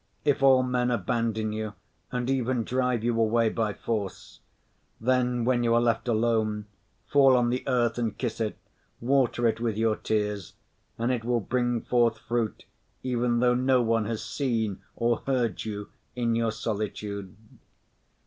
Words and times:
If 0.25 0.41
all 0.41 0.63
men 0.63 0.89
abandon 0.89 1.53
you 1.53 1.75
and 2.11 2.27
even 2.27 2.63
drive 2.63 3.03
you 3.03 3.21
away 3.21 3.49
by 3.49 3.73
force, 3.73 4.39
then 4.99 5.45
when 5.45 5.63
you 5.63 5.75
are 5.75 5.79
left 5.79 6.07
alone 6.07 6.65
fall 7.05 7.37
on 7.37 7.51
the 7.51 7.63
earth 7.67 7.99
and 7.99 8.17
kiss 8.17 8.41
it, 8.41 8.57
water 8.99 9.45
it 9.45 9.59
with 9.59 9.77
your 9.77 9.95
tears 9.95 10.53
and 10.97 11.11
it 11.11 11.23
will 11.23 11.39
bring 11.39 11.81
forth 11.83 12.17
fruit 12.17 12.65
even 13.03 13.41
though 13.41 13.53
no 13.53 13.83
one 13.83 14.05
has 14.05 14.23
seen 14.25 14.81
or 14.95 15.17
heard 15.27 15.63
you 15.65 15.89
in 16.15 16.33
your 16.35 16.51
solitude. 16.51 17.35